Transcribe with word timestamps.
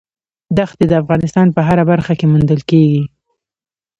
دښتې 0.57 0.85
د 0.87 0.93
افغانستان 1.01 1.47
په 1.55 1.61
هره 1.67 1.83
برخه 1.91 2.13
کې 2.19 2.25
موندل 2.31 2.61
کېږي. 2.69 3.03